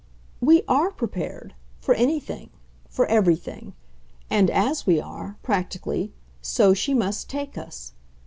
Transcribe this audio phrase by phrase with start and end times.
[0.39, 2.49] "We ARE prepared for anything,
[2.89, 3.73] for everything;
[4.31, 7.91] and AS we are, practically, so she must take us.